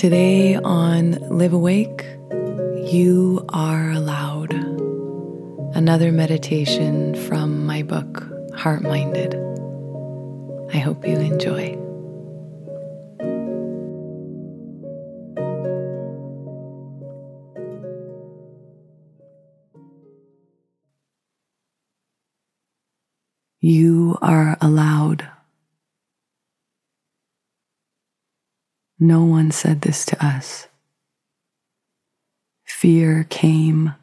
Today 0.00 0.54
on 0.54 1.10
Live 1.28 1.52
Awake, 1.52 2.06
you 2.90 3.44
are 3.50 3.90
allowed. 3.90 4.54
Another 5.76 6.10
meditation 6.10 7.14
from 7.26 7.66
my 7.66 7.82
book, 7.82 8.26
Heart 8.56 8.80
Minded. 8.80 9.34
I 10.72 10.78
hope 10.78 11.06
you 11.06 11.18
enjoy. 11.18 11.76
You 23.60 24.16
are 24.22 24.56
allowed. 24.62 25.28
No 29.02 29.24
one 29.24 29.50
said 29.50 29.80
this 29.80 30.04
to 30.04 30.24
us. 30.24 30.68
Fear 32.66 33.26
came, 33.30 33.94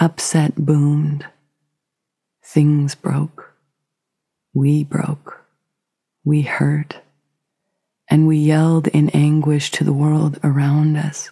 upset 0.00 0.56
boomed, 0.56 1.26
things 2.42 2.96
broke, 2.96 3.54
we 4.52 4.82
broke, 4.82 5.44
we 6.24 6.42
hurt, 6.42 6.96
and 8.08 8.26
we 8.26 8.36
yelled 8.36 8.88
in 8.88 9.10
anguish 9.10 9.70
to 9.70 9.84
the 9.84 9.92
world 9.92 10.40
around 10.42 10.96
us. 10.96 11.30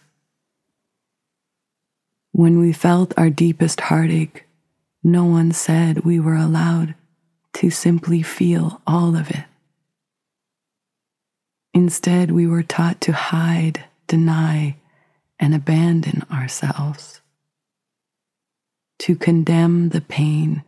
When 2.30 2.60
we 2.60 2.72
felt 2.72 3.12
our 3.18 3.28
deepest 3.28 3.80
heartache, 3.80 4.44
no 5.02 5.24
one 5.24 5.50
said 5.50 6.04
we 6.04 6.20
were 6.20 6.36
allowed 6.36 6.94
to 7.54 7.70
simply 7.70 8.22
feel 8.22 8.80
all 8.86 9.16
of 9.16 9.30
it. 9.30 9.46
Instead, 11.78 12.32
we 12.32 12.44
were 12.44 12.64
taught 12.64 13.00
to 13.00 13.12
hide, 13.12 13.84
deny, 14.08 14.74
and 15.38 15.54
abandon 15.54 16.24
ourselves, 16.28 17.20
to 18.98 19.14
condemn 19.14 19.90
the 19.90 20.00
pain 20.00 20.64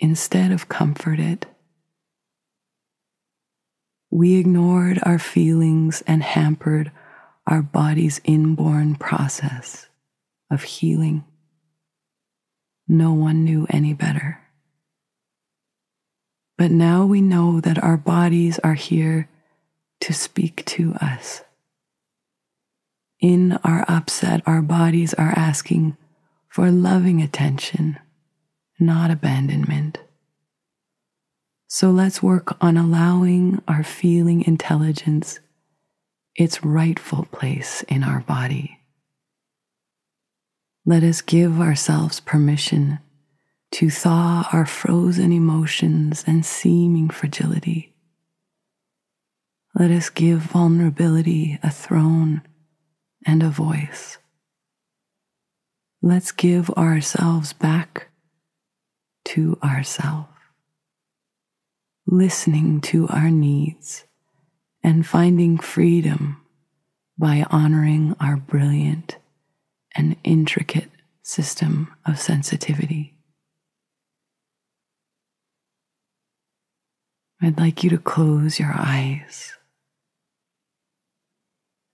instead 0.00 0.50
of 0.50 0.68
comfort 0.68 1.20
it. 1.20 1.46
We 4.10 4.34
ignored 4.34 4.98
our 5.04 5.20
feelings 5.20 6.02
and 6.08 6.24
hampered 6.24 6.90
our 7.46 7.62
body's 7.62 8.20
inborn 8.24 8.96
process 8.96 9.88
of 10.50 10.64
healing. 10.64 11.22
No 12.88 13.12
one 13.12 13.44
knew 13.44 13.68
any 13.70 13.94
better. 13.94 14.40
But 16.58 16.72
now 16.72 17.06
we 17.06 17.20
know 17.20 17.60
that 17.60 17.80
our 17.80 17.96
bodies 17.96 18.58
are 18.64 18.74
here 18.74 19.28
to 20.02 20.12
speak 20.12 20.64
to 20.66 20.94
us. 21.00 21.42
In 23.20 23.52
our 23.62 23.84
upset, 23.86 24.42
our 24.46 24.60
bodies 24.60 25.14
are 25.14 25.32
asking 25.36 25.96
for 26.48 26.72
loving 26.72 27.22
attention, 27.22 27.98
not 28.80 29.12
abandonment. 29.12 30.00
So 31.68 31.90
let's 31.92 32.20
work 32.20 32.56
on 32.60 32.76
allowing 32.76 33.62
our 33.68 33.84
feeling 33.84 34.44
intelligence 34.44 35.38
its 36.34 36.64
rightful 36.64 37.26
place 37.26 37.82
in 37.82 38.02
our 38.02 38.20
body. 38.20 38.80
Let 40.84 41.04
us 41.04 41.20
give 41.20 41.60
ourselves 41.60 42.18
permission 42.18 42.98
to 43.72 43.88
thaw 43.88 44.48
our 44.52 44.66
frozen 44.66 45.30
emotions 45.30 46.24
and 46.26 46.44
seeming 46.44 47.08
fragility 47.08 47.91
let 49.74 49.90
us 49.90 50.10
give 50.10 50.40
vulnerability 50.40 51.58
a 51.62 51.70
throne 51.70 52.42
and 53.24 53.42
a 53.42 53.48
voice. 53.48 54.18
Let's 56.02 56.32
give 56.32 56.68
ourselves 56.70 57.52
back 57.52 58.08
to 59.26 59.58
ourselves, 59.62 60.28
listening 62.06 62.80
to 62.82 63.08
our 63.08 63.30
needs 63.30 64.04
and 64.82 65.06
finding 65.06 65.56
freedom 65.56 66.44
by 67.16 67.46
honoring 67.50 68.14
our 68.20 68.36
brilliant 68.36 69.16
and 69.94 70.16
intricate 70.24 70.90
system 71.22 71.94
of 72.04 72.18
sensitivity. 72.18 73.14
I'd 77.40 77.58
like 77.58 77.82
you 77.82 77.90
to 77.90 77.98
close 77.98 78.58
your 78.58 78.72
eyes 78.74 79.54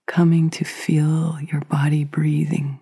coming 0.09 0.49
to 0.51 0.65
feel 0.65 1.39
your 1.53 1.61
body 1.61 2.03
breathing, 2.03 2.81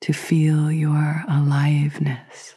to 0.00 0.12
feel 0.14 0.72
your 0.72 1.24
aliveness. 1.28 2.54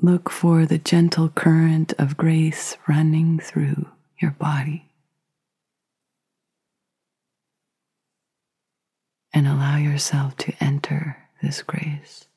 Look 0.00 0.30
for 0.30 0.66
the 0.66 0.78
gentle 0.78 1.28
current 1.28 1.92
of 1.98 2.16
grace 2.16 2.76
running 2.88 3.40
through 3.40 3.88
your 4.20 4.32
body. 4.32 4.90
And 9.32 9.48
allow 9.48 9.78
yourself 9.78 10.36
to 10.38 10.52
enter 10.60 11.16
this 11.42 11.62
grace. 11.62 12.28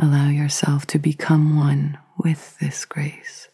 Allow 0.00 0.28
yourself 0.28 0.86
to 0.88 0.98
become 0.98 1.56
one 1.56 1.98
with 2.18 2.58
this 2.58 2.84
grace. 2.84 3.48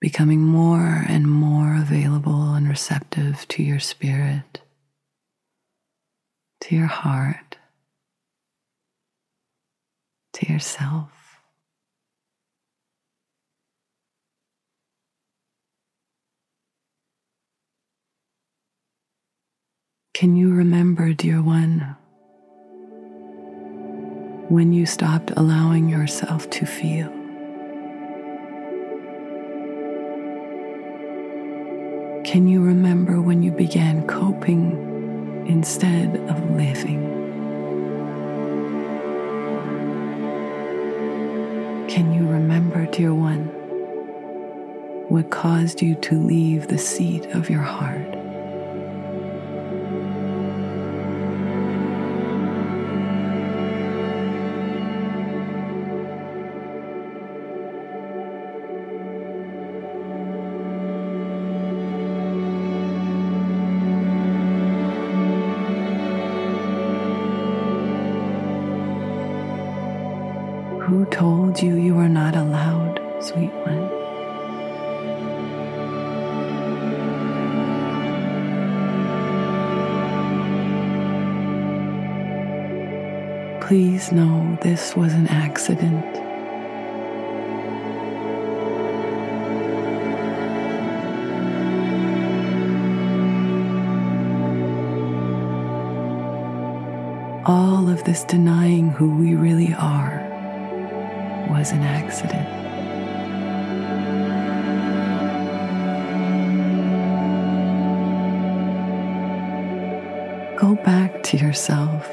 Becoming 0.00 0.40
more 0.40 1.04
and 1.08 1.28
more 1.28 1.74
available 1.74 2.52
and 2.54 2.68
receptive 2.68 3.48
to 3.48 3.62
your 3.62 3.80
spirit, 3.80 4.60
to 6.60 6.76
your 6.76 6.86
heart, 6.86 7.56
to 10.34 10.52
yourself. 10.52 11.17
Can 20.18 20.34
you 20.34 20.52
remember, 20.52 21.12
dear 21.12 21.40
one, 21.40 21.94
when 24.48 24.72
you 24.72 24.84
stopped 24.84 25.30
allowing 25.36 25.88
yourself 25.88 26.50
to 26.50 26.66
feel? 26.66 27.06
Can 32.24 32.48
you 32.48 32.64
remember 32.64 33.20
when 33.20 33.44
you 33.44 33.52
began 33.52 34.08
coping 34.08 35.46
instead 35.46 36.16
of 36.28 36.50
living? 36.50 37.00
Can 41.88 42.12
you 42.12 42.28
remember, 42.28 42.86
dear 42.86 43.14
one, 43.14 43.44
what 45.10 45.30
caused 45.30 45.80
you 45.80 45.94
to 45.94 46.20
leave 46.20 46.66
the 46.66 46.76
seat 46.76 47.24
of 47.26 47.48
your 47.48 47.62
heart? 47.62 48.17
Who 70.88 71.04
told 71.04 71.62
you 71.62 71.74
you 71.74 71.98
are 71.98 72.08
not 72.08 72.34
allowed, 72.34 72.98
sweet 73.20 73.52
one? 73.52 73.90
Please 83.60 84.12
know 84.12 84.56
this 84.62 84.96
was 84.96 85.12
an 85.12 85.26
accident. 85.26 86.06
All 97.46 97.90
of 97.90 98.04
this 98.04 98.24
denying 98.24 98.88
who 98.88 99.14
we 99.18 99.34
really 99.34 99.74
are 99.74 100.27
was 101.48 101.72
an 101.72 101.82
accident. 101.82 102.46
Go 110.58 110.74
back 110.74 111.22
to 111.24 111.36
yourself 111.36 112.10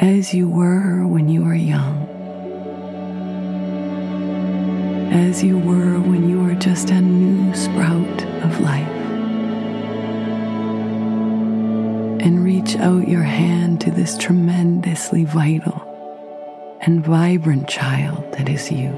as 0.00 0.34
you 0.34 0.48
were 0.48 1.06
when 1.06 1.28
you 1.28 1.44
were 1.44 1.54
young, 1.54 2.08
as 5.12 5.42
you 5.42 5.58
were 5.58 5.98
when 6.00 6.28
you 6.28 6.40
were 6.40 6.54
just 6.54 6.90
a 6.90 7.00
new 7.00 7.54
sprout 7.54 8.24
of 8.44 8.60
life. 8.60 8.88
And 12.24 12.44
reach 12.44 12.76
out 12.76 13.08
your 13.08 13.22
hand 13.22 13.80
to 13.80 13.90
this 13.90 14.16
tremendously 14.16 15.24
vital 15.24 15.91
and 16.84 17.04
vibrant 17.04 17.68
child 17.68 18.32
that 18.32 18.48
is 18.48 18.70
you. 18.72 18.90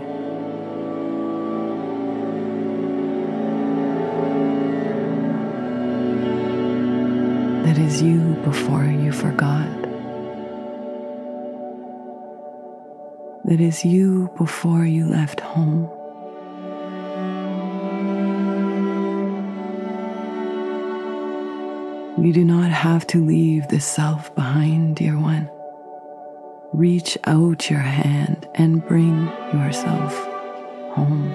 That 7.65 7.77
is 7.79 8.01
you 8.01 8.21
before 8.43 8.85
you 8.85 9.13
forgot. 9.13 9.69
That 13.45 13.61
is 13.61 13.85
you 13.85 14.31
before 14.39 14.87
you 14.87 15.07
left 15.07 15.41
home. 15.41 15.91
You 22.25 22.33
do 22.33 22.45
not 22.45 22.71
have 22.71 23.07
to 23.09 23.23
leave 23.23 23.69
the 23.69 23.81
self 23.81 24.35
behind, 24.35 24.97
dear 24.97 25.19
one. 25.19 25.51
Reach 26.75 27.17
out 27.23 27.71
your 27.71 27.79
hand 27.79 28.49
and 28.57 28.85
bring 28.85 29.27
yourself 29.53 30.13
home. 30.93 31.31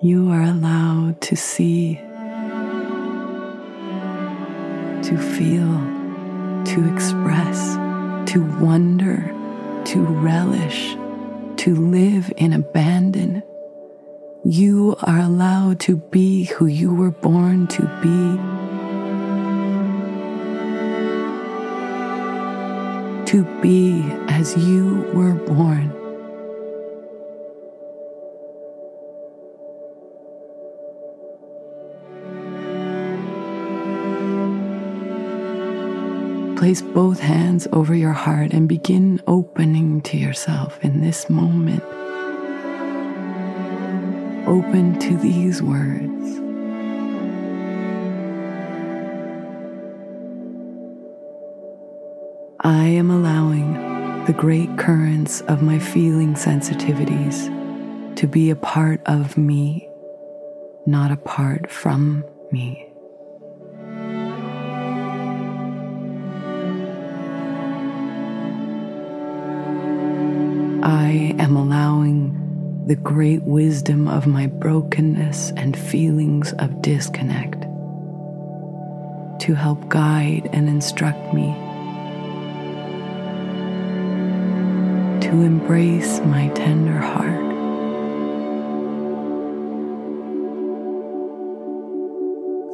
You 0.00 0.30
are 0.30 0.44
allowed 0.44 1.20
to 1.20 1.36
see, 1.36 1.96
to 5.02 5.18
feel, 5.18 5.76
to 6.64 6.90
express, 6.94 7.74
to 8.32 8.42
wonder, 8.62 9.30
to 9.84 10.00
relish, 10.00 10.94
to 11.58 11.74
live 11.76 12.32
in 12.38 12.54
abandon 12.54 13.42
you 14.44 14.96
are 15.02 15.20
allowed 15.20 15.78
to 15.78 15.96
be 15.96 16.44
who 16.44 16.66
you 16.66 16.92
were 16.92 17.12
born 17.12 17.68
to 17.68 17.82
be. 18.02 18.36
To 23.30 23.44
be 23.62 24.02
as 24.28 24.56
you 24.56 25.08
were 25.14 25.34
born. 25.34 25.90
Place 36.56 36.82
both 36.82 37.20
hands 37.20 37.68
over 37.72 37.94
your 37.94 38.12
heart 38.12 38.52
and 38.52 38.68
begin 38.68 39.22
opening 39.28 40.00
to 40.02 40.16
yourself 40.16 40.84
in 40.84 41.00
this 41.00 41.30
moment 41.30 41.82
open 44.52 44.98
to 44.98 45.16
these 45.16 45.62
words. 45.62 46.38
I 52.60 52.84
am 52.84 53.10
allowing 53.10 53.72
the 54.26 54.34
great 54.34 54.76
currents 54.76 55.40
of 55.48 55.62
my 55.62 55.78
feeling 55.78 56.34
sensitivities 56.34 57.48
to 58.16 58.26
be 58.26 58.50
a 58.50 58.56
part 58.56 59.00
of 59.06 59.38
me, 59.38 59.88
not 60.84 61.10
apart 61.10 61.70
from 61.70 62.22
me. 62.50 62.86
I 70.82 71.34
am 71.38 71.56
allowing 71.56 72.51
the 72.86 72.96
great 72.96 73.42
wisdom 73.42 74.08
of 74.08 74.26
my 74.26 74.48
brokenness 74.48 75.52
and 75.56 75.78
feelings 75.78 76.52
of 76.54 76.82
disconnect 76.82 77.62
to 79.40 79.54
help 79.54 79.88
guide 79.88 80.50
and 80.52 80.68
instruct 80.68 81.32
me 81.32 81.54
to 85.20 85.42
embrace 85.42 86.18
my 86.20 86.48
tender 86.48 86.98
heart. 86.98 87.40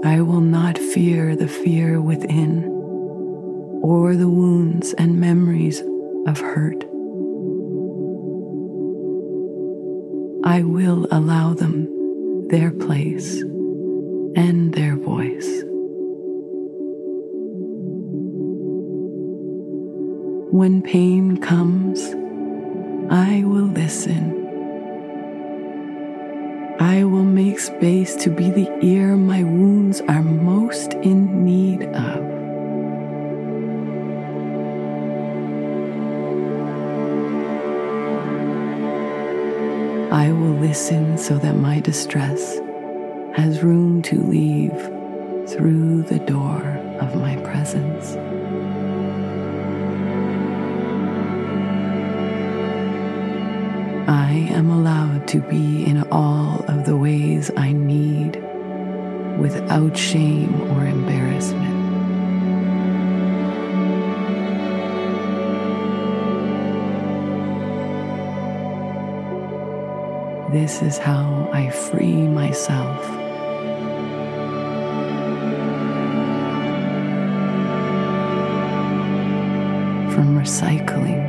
I 0.07 0.23
will 0.23 0.41
not 0.41 0.79
fear 0.79 1.37
the 1.37 1.49
fear 1.49 2.01
within 2.01 2.65
or 3.83 4.17
the 4.17 4.29
wounds 4.29 4.95
and 4.95 5.21
memories 5.21 5.83
of 6.27 6.41
hurt. 6.41 6.88
I 10.59 10.63
will 10.65 11.07
allow 11.13 11.55
them 11.55 11.87
their 12.49 12.73
place 12.73 13.43
and 14.35 14.75
their 14.75 14.97
voice. 14.97 15.63
When 20.51 20.83
pain 20.83 21.37
comes, 21.37 22.01
I 23.09 23.45
will 23.45 23.71
listen. 23.83 24.35
I 26.81 27.05
will 27.05 27.23
make 27.41 27.61
space 27.61 28.17
to 28.25 28.29
be 28.29 28.51
the 28.51 28.69
ear 28.85 29.17
my 29.17 29.45
wounds 29.45 30.01
are 30.09 30.25
most 30.25 30.95
in 30.95 31.45
need 31.45 31.85
of. 31.85 32.28
I 40.11 40.33
will 40.33 40.55
listen 40.55 41.19
so 41.19 41.37
that 41.37 41.57
my 41.57 41.81
distress 41.81 42.59
has 43.37 43.63
room 43.63 44.01
to 44.03 44.17
leave 44.19 44.73
through 45.47 46.05
the 46.05 46.19
door 46.19 46.63
of 46.99 47.15
my 47.17 47.37
presence. 47.43 48.17
I 54.09 54.49
am 54.51 54.71
allowed 54.71 55.29
to 55.29 55.41
be 55.43 55.85
in 55.85 56.03
all 56.11 56.65
of 56.69 56.87
the 56.87 56.97
ways 56.97 57.51
I 57.55 57.73
need 57.73 58.37
without 59.39 59.95
shame 59.95 60.59
or 60.71 60.87
embarrassment. 60.87 61.78
This 70.51 70.81
is 70.81 70.97
how 70.97 71.51
I 71.53 71.69
free 71.69 72.27
myself. 72.27 73.05
From 80.15 80.35
recycling 80.41 81.21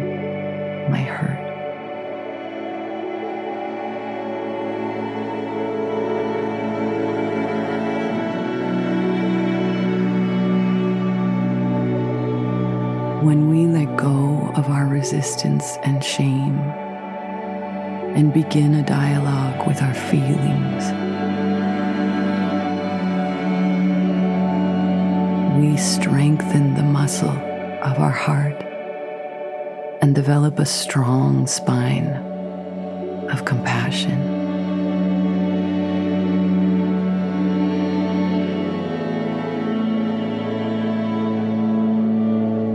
my 0.89 1.01
hurt. 1.01 1.37
When 13.21 13.49
we 13.49 13.65
let 13.67 13.97
go 13.97 14.49
of 14.55 14.69
our 14.69 14.87
resistance 14.87 15.77
and 15.83 16.01
shame, 16.01 16.88
and 18.19 18.33
begin 18.33 18.75
a 18.75 18.83
dialogue 18.83 19.65
with 19.65 19.81
our 19.81 19.93
feelings. 19.93 20.83
We 25.57 25.77
strengthen 25.77 26.73
the 26.73 26.83
muscle 26.83 27.29
of 27.29 27.97
our 27.97 28.11
heart 28.11 28.61
and 30.01 30.13
develop 30.13 30.59
a 30.59 30.65
strong 30.65 31.47
spine 31.47 32.09
of 33.31 33.45
compassion. 33.45 34.19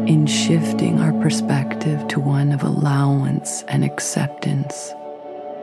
In 0.08 0.26
shifting 0.26 1.00
our 1.00 1.12
perspective 1.20 2.08
to 2.08 2.18
one 2.18 2.50
of 2.50 2.62
allowance 2.62 3.62
and 3.68 3.84
acceptance 3.84 4.94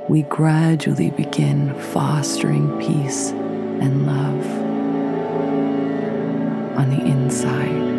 we 0.10 0.24
gradually 0.24 1.12
begin 1.12 1.74
fostering 1.91 2.70
peace 2.79 3.29
and 3.31 4.05
love 4.05 4.46
on 6.77 6.89
the 6.89 7.05
inside. 7.05 7.89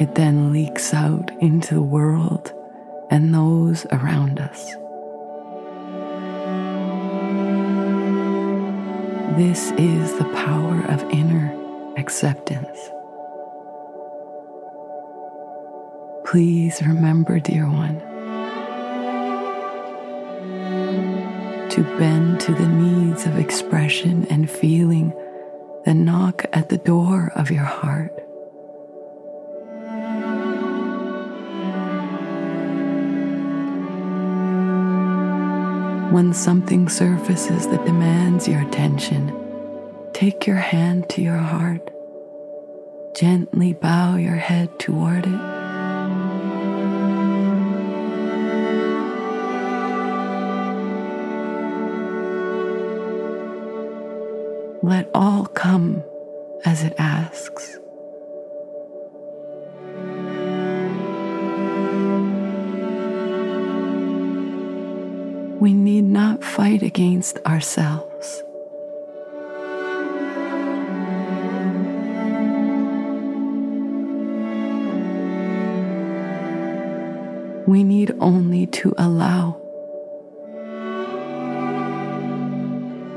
It 0.00 0.14
then 0.14 0.52
leaks 0.52 0.92
out 0.94 1.30
into 1.40 1.74
the 1.74 1.82
world 1.82 2.52
and 3.10 3.34
those 3.34 3.86
around 3.86 4.40
us. 4.40 4.74
This 9.36 9.72
is 9.72 10.16
the 10.18 10.30
power 10.34 10.84
of 10.88 11.02
inner 11.10 11.52
acceptance. 11.96 12.73
Please 16.34 16.82
remember, 16.82 17.38
dear 17.38 17.64
one, 17.64 18.00
to 21.70 21.84
bend 21.96 22.40
to 22.40 22.52
the 22.52 22.66
needs 22.66 23.24
of 23.24 23.38
expression 23.38 24.26
and 24.26 24.50
feeling 24.50 25.12
that 25.84 25.94
knock 25.94 26.44
at 26.52 26.70
the 26.70 26.78
door 26.78 27.30
of 27.36 27.52
your 27.52 27.62
heart. 27.62 28.10
When 36.12 36.32
something 36.34 36.88
surfaces 36.88 37.68
that 37.68 37.86
demands 37.86 38.48
your 38.48 38.62
attention, 38.62 39.32
take 40.12 40.48
your 40.48 40.56
hand 40.56 41.08
to 41.10 41.22
your 41.22 41.38
heart. 41.38 41.92
Gently 43.14 43.72
bow 43.72 44.16
your 44.16 44.34
head 44.34 44.80
toward 44.80 45.28
it. 45.28 45.53
Let 54.84 55.08
all 55.14 55.46
come 55.46 56.04
as 56.66 56.82
it 56.82 56.92
asks. 56.98 57.78
We 65.58 65.72
need 65.72 66.04
not 66.04 66.44
fight 66.44 66.82
against 66.82 67.38
ourselves. 67.46 68.42
We 77.66 77.84
need 77.84 78.14
only 78.20 78.66
to 78.66 78.92
allow 78.98 79.58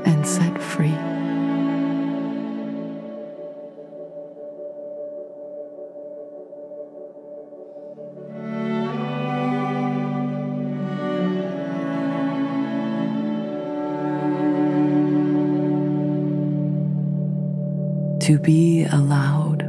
and 0.06 0.26
set 0.26 0.58
free. 0.62 1.17
To 18.28 18.38
be 18.38 18.84
allowed, 18.84 19.62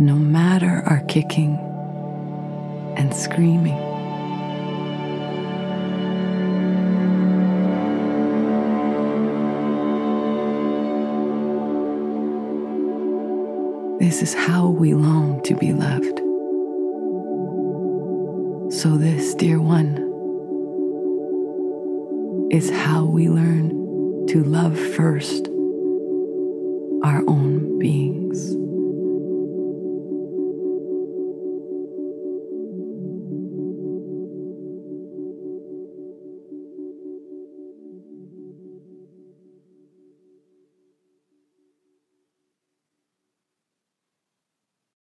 no 0.00 0.14
matter 0.14 0.82
our 0.86 1.00
kicking 1.08 1.58
and 2.96 3.14
screaming. 3.14 3.76
This 13.98 14.22
is 14.22 14.32
how 14.32 14.68
we 14.68 14.94
long 14.94 15.42
to 15.42 15.54
be 15.54 15.74
loved. 15.74 16.18
So, 18.72 18.96
this, 18.96 19.34
dear 19.34 19.60
one, 19.60 19.98
is 22.50 22.70
how 22.70 23.04
we 23.04 23.28
learn 23.28 24.26
to 24.28 24.42
love 24.42 24.78
first 24.78 25.50
our 27.02 27.22
own 27.28 27.78
beings. 27.78 28.65